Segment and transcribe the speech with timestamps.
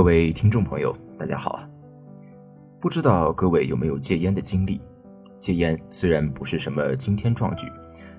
[0.00, 1.68] 各位听众朋友，大家好啊！
[2.80, 4.80] 不知道各位有没有戒烟的经历？
[5.38, 7.66] 戒烟虽然不是什么惊天壮举，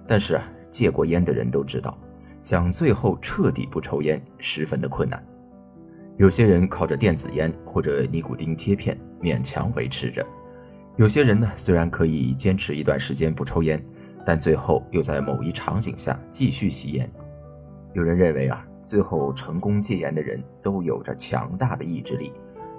[0.06, 1.98] 但是啊，戒过烟的人都知道，
[2.40, 5.26] 想最后彻底不抽烟十分的困难。
[6.18, 10.24] 有些人靠着电子烟或者尼古丁贴片勉强维持着；
[10.98, 13.84] 有些人呢，虽然可以坚持一段时间不抽烟，
[14.24, 17.12] 但最后又在某一场景下继续吸烟。
[17.96, 18.68] 有人认为啊。
[18.84, 22.34] 最后成功戒烟的人都有着强大的意志力，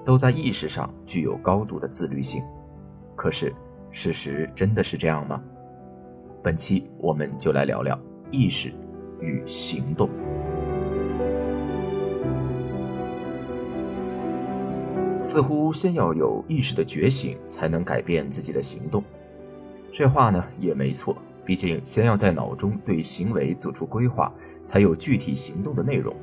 [0.04, 2.42] 都在意识上具有高度的自律性。
[3.14, 3.54] 可是，
[3.90, 5.42] 事实真的是这样吗？
[6.42, 7.98] 本期我们就来聊聊
[8.30, 8.72] 意识
[9.20, 10.08] 与行动。
[15.20, 19.04] 似乎先要有意识的觉醒，才能改变自己的行动。
[19.92, 24.32] 这话呢也没错，毕竟先要在脑中对行为做出规划。
[24.64, 26.14] 才有具体行动的内容。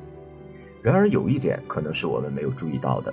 [0.82, 3.12] 然而，有一点可能是我们没有注意到的，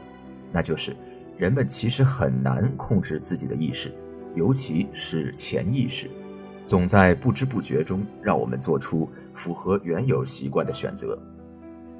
[0.51, 0.95] 那就是
[1.37, 3.93] 人们其实很难控制自己的意识，
[4.35, 6.09] 尤其是潜意识，
[6.63, 11.19] 总在不知不觉中让我们做出符合原有习惯的选择。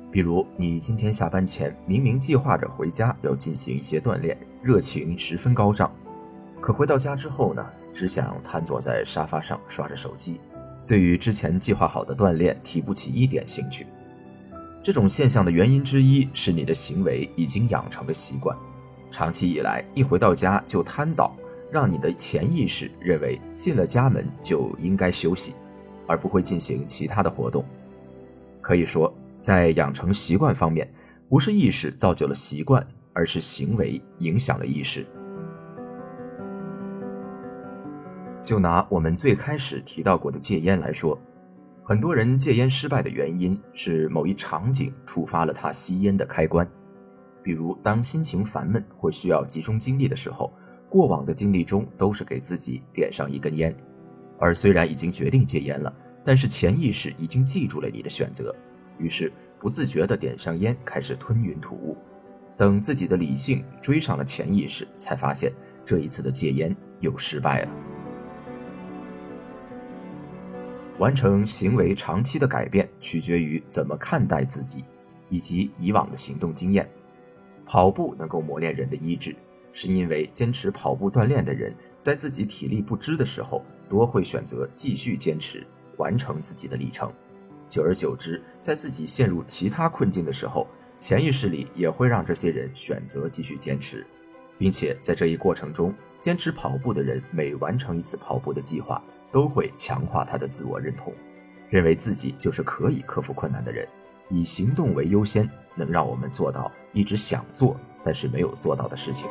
[0.10, 5.92] 比如，你今天下班前明明计划着回家要进行一些锻炼，热情十分高涨，
[6.62, 10.40] 可回到家之后呢，只想瘫坐在沙发上刷着手机。
[10.88, 13.86] 对于之前计划好的锻炼提不起一点兴趣，
[14.82, 18.58] 这种现象的原因之一是你的行为已经养成了习惯，
[19.12, 21.36] 长期以来一回到家就瘫倒，
[21.70, 25.54] 让你的潜意识认为进了家门就应该休息，
[26.08, 27.66] 而不会进行其他的活动。
[28.62, 30.90] 可以说，在养成习惯方面，
[31.28, 35.06] 不是意识造就了习惯，而是行为影响了意识。
[38.48, 41.20] 就拿我们最开始提到过的戒烟来说，
[41.84, 46.66] 很多人戒烟失败的原因是某一场景触发了他吸烟的开关。
[47.44, 50.54] 比如，当心情烦闷或需要集中精力的时候，
[50.90, 53.76] 过往的经历中都是给自己点上一根烟，
[54.40, 55.94] 而虽然已经决定戒烟了，
[56.24, 58.56] 但是潜意识已经记住了你的选择，
[58.98, 59.30] 于是
[59.60, 61.98] 不自觉地点上烟，开始吞云吐雾。
[62.56, 65.52] 等自己的理性追上了潜意识，才发现
[65.86, 67.70] 这一次的戒烟又失败了。
[70.98, 74.84] 完成行为长期的改变，取决于怎么看待自己，
[75.30, 76.90] 以及以往的行动经验。
[77.66, 79.36] 跑步能够磨练人的意志，
[79.74, 85.66] 是因为坚持跑步锻炼的人，在自己体力不支的时候，多会选择继续坚持，
[85.98, 87.12] 完成自己的里程。
[87.70, 90.66] 久而久之，在自己陷入其他困境的时候，
[91.00, 94.04] 潜意识里也会让这些人选择继续坚持，
[94.58, 99.04] 并且在这一过程中，坚持跑步的人每完成一次跑步的计划。
[99.32, 101.14] 都会强化他的自我认同，
[101.70, 103.88] 认为自己就是可以克服困难的人，
[104.30, 109.28] 以行动为优先，能让我们做到一直想做但是没有做到的事情。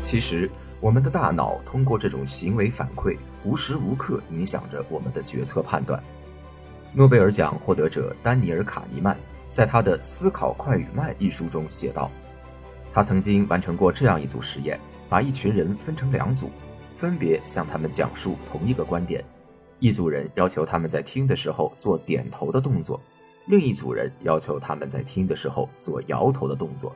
[0.00, 0.48] 其实，
[0.80, 6.02] 我们的大脑通过这种行为反馈，无时无刻影响着我们的决策判断。
[6.92, 9.16] 诺贝尔奖获得者丹尼尔·卡尼曼
[9.50, 12.10] 在他的《思考快与慢》一书中写道，
[12.92, 14.78] 他曾经完成过这样一组实验。
[15.14, 16.50] 把一群人分成两组，
[16.96, 19.24] 分别向他们讲述同一个观点。
[19.78, 23.00] 一组人要求他们在听的时候做点头的动作，
[23.46, 26.92] 另一组人要求他们在听的时候做摇头的动作。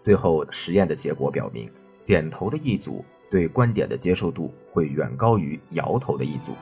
[0.00, 1.70] 最后实验的结果表明，
[2.06, 6.54] 点头的一组对观点的接受度会远高于摇头的一组。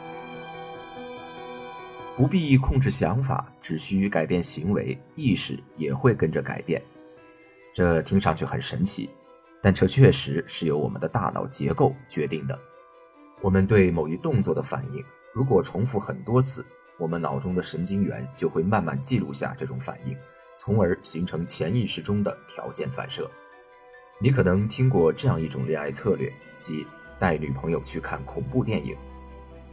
[2.17, 6.83] 不必控制想法，只需改变行为，意识也会跟着改变。
[7.73, 9.09] 这听上去很神奇。
[9.63, 12.59] 但这确实是由我们的大脑结构决定的。
[13.43, 16.65] 我们对某一动作的反应，如果重复很多次，
[16.99, 20.17] 我们脑中的神经元就会慢慢记录下这种反应，
[20.57, 23.31] 从而形成潜意识中的条件反射。
[24.19, 26.87] 你可能听过这样一种恋爱策略，即
[27.19, 28.95] 带女朋友去看恐怖电影。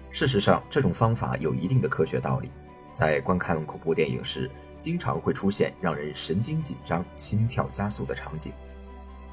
[0.10, 2.50] 事实上，这种方法有一定的科学道理。
[2.94, 4.50] 在观看恐怖电影时，
[4.80, 8.54] 经常会出现让人神经紧张、心跳加速的场景。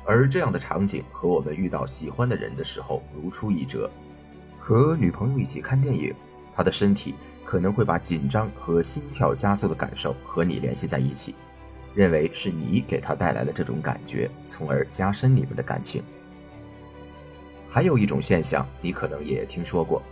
[0.06, 3.90] 而这样的场景和我们遇到喜欢的人的时候如出一辙。
[4.58, 6.14] 和女朋友一起看电影，
[6.54, 7.14] 她的身体
[7.44, 11.34] 可能会把紧张和心跳加速的感受和你联系在一起，
[11.94, 16.02] 认为是你给她带来了这种感觉，从而加深你们的感情。
[17.68, 20.02] 还有一种现象，你可能也听说过，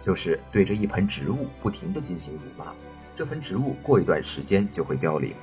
[0.00, 2.72] 就是对着一盆植物不停地进行辱骂，
[3.16, 5.34] 这盆植物过一段时间就会凋零。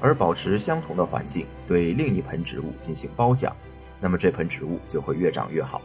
[0.00, 3.54] 而保持相同的环境，对另一盆植物进行褒奖，
[4.00, 5.82] 那么这盆植物就会越长越好。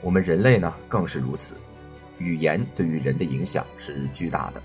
[0.00, 1.56] 我们人类呢更是如此，
[2.18, 4.62] 语言对于人的影响是巨大的，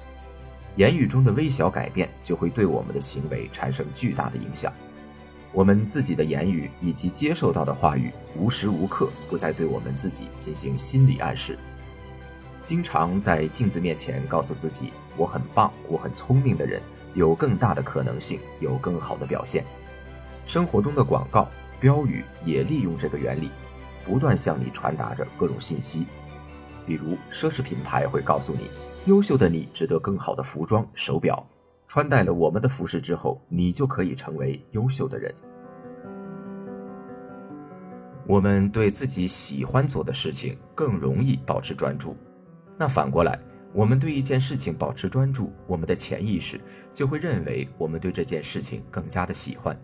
[0.76, 4.74] 言语中的微小改变就会对我们的行为产生巨大的影响。
[5.52, 11.58] 我们自己的言语以及接受到的话语，无时无刻不在对我们自己进行心理暗示。
[12.64, 16.80] 经常在镜子面前告诉自己“我很棒，我很聪明”的人。
[17.14, 19.64] 有更大的可能性，有更好的表现。
[20.46, 21.48] 生活中的广告
[21.80, 23.50] 标语也利用这个原理，
[24.06, 26.06] 不断向你传达着各种信息。
[26.86, 28.70] 比如，奢侈品牌会告诉你，
[29.06, 31.46] 优秀的你值得更好的服装、手表。
[31.88, 35.34] 穿戴了我们的服饰之后，你就可以成为优秀的人。
[38.28, 42.16] 我们对自己喜欢做的事情更容易保持专注。
[42.78, 43.40] 那反过来。
[43.74, 46.60] 我们对一件事情保持专注，我们的潜意识
[46.92, 49.80] 就会认为我们对这件事情更加的喜欢。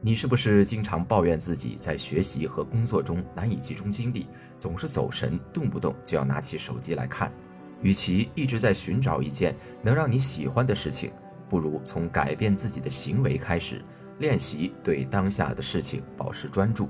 [0.00, 4.28] 你是不是经常抱怨自己在学习和工作中难以集中精力，
[4.58, 7.32] 总是走神，动不动就要拿起手机来看？
[7.80, 11.10] 与其一直在寻找一件能让你喜欢的事情，
[11.48, 13.82] 不如从改变自己的行为开始，
[14.18, 16.88] 练习对当下的事情保持专注，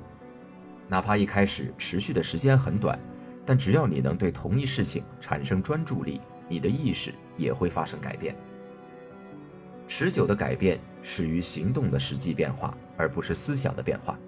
[0.88, 2.98] 哪怕一开始持续的时间很短。
[3.48, 8.36] 但只要你能对同一事情产生专注力，你的意识也会发生改变。
[9.86, 14.18] 持久的改变始于行动的实际变化，而不是思想的变化。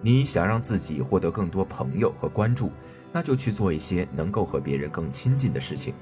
[0.00, 2.72] 你想让自己获得更多朋友和关注，
[3.12, 5.92] 那就去做一些能够和别人更亲近的事情。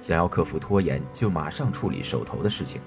[0.00, 2.80] 想要克服拖延，就马上处理手头的事情。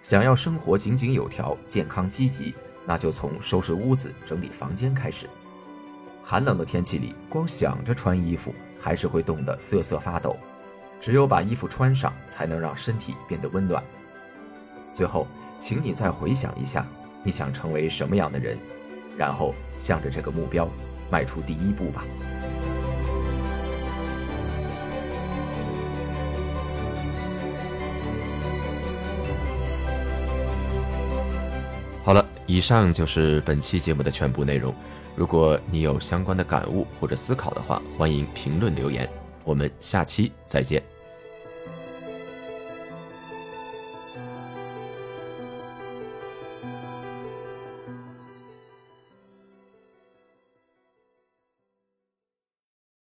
[0.00, 2.54] 想要生活井井有条、健康积极，
[2.86, 5.28] 那就从收拾屋子、整理房间开始。
[6.22, 10.36] 寒冷的天气里，光想着穿衣服，还是会冻得瑟瑟发抖。
[11.00, 13.82] 只有把衣服穿上，才能让身体变得温暖。
[14.92, 15.26] 最后，
[15.58, 16.86] 请你再回想一下，
[17.24, 18.56] 你想成为什么样的人，
[19.16, 20.68] 然后向着这个目标
[21.10, 22.04] 迈出第一步吧。
[32.04, 34.72] 好了，以上就是本期节目的全部内容。
[35.14, 39.08] 如果你有相关的感悟或者思考的话，欢迎评论留言。
[39.44, 40.91] 我们下期再见。